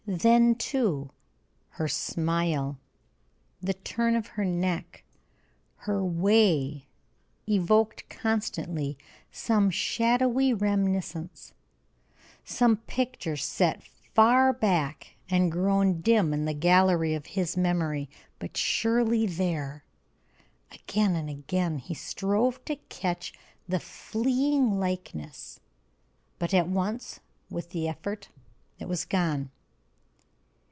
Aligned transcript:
Then, 0.07 0.55
too, 0.55 1.11
her 1.69 1.87
smile, 1.87 2.77
the 3.61 3.73
turn 3.75 4.15
of 4.15 4.27
her 4.29 4.43
neck, 4.43 5.03
her 5.77 6.03
way 6.03 6.87
evoked 7.47 8.09
constantly 8.09 8.97
some 9.31 9.69
shadowy 9.69 10.53
reminiscence, 10.53 11.53
some 12.43 12.77
picture 12.77 13.37
set 13.37 13.83
far 13.83 14.51
back 14.51 15.15
and 15.29 15.49
grown 15.51 16.01
dim 16.01 16.33
in 16.33 16.43
the 16.43 16.53
gallery 16.53 17.13
of 17.13 17.27
his 17.27 17.55
memory, 17.55 18.09
but 18.37 18.57
surely 18.57 19.25
there. 19.25 19.85
Again 20.73 21.15
and 21.15 21.29
again 21.29 21.77
he 21.77 21.93
strove 21.93 22.63
to 22.65 22.75
catch 22.89 23.33
the 23.65 23.79
fleeing 23.79 24.77
likeness, 24.77 25.61
but 26.37 26.53
at 26.53 26.67
once, 26.67 27.21
with 27.49 27.69
the 27.69 27.87
effort, 27.87 28.27
it 28.77 28.89
was 28.89 29.05
gone. 29.05 29.51